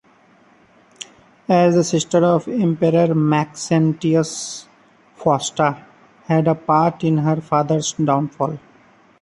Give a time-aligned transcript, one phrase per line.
[1.47, 4.67] As the sister of Emperor Maxentius,
[5.15, 5.85] Fausta
[6.23, 8.57] had a part in her father's downfall.